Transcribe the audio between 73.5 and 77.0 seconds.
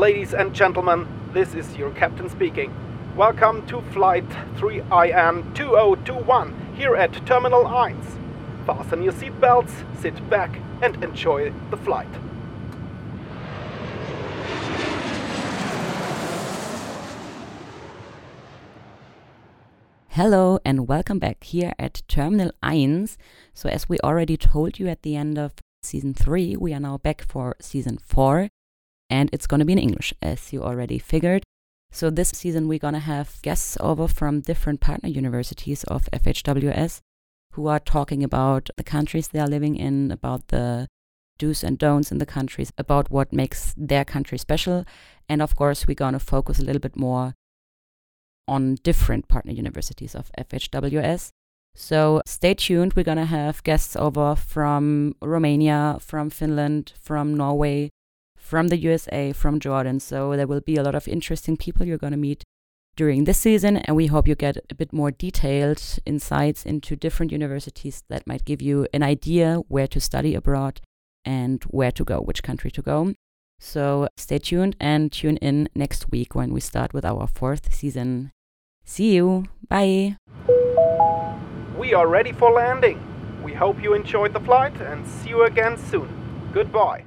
So stay tuned and tune in next week when we start